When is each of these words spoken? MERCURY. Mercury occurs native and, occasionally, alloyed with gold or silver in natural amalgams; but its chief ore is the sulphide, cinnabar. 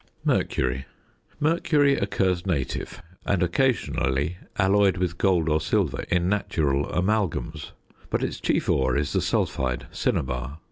MERCURY. 0.25 0.85
Mercury 1.39 1.95
occurs 1.95 2.43
native 2.47 3.03
and, 3.23 3.43
occasionally, 3.43 4.37
alloyed 4.57 4.97
with 4.97 5.19
gold 5.19 5.47
or 5.47 5.61
silver 5.61 6.05
in 6.09 6.27
natural 6.27 6.87
amalgams; 6.89 7.73
but 8.09 8.23
its 8.23 8.39
chief 8.39 8.67
ore 8.67 8.97
is 8.97 9.13
the 9.13 9.21
sulphide, 9.21 9.85
cinnabar. 9.91 10.57